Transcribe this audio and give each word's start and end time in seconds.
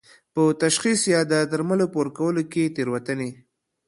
په 0.33 0.43
تشخیص 0.63 1.01
یا 1.13 1.21
د 1.31 1.33
درملو 1.51 1.85
په 1.91 1.97
ورکولو 2.01 2.41
کې 2.51 2.73
تېروتنې 2.75 3.29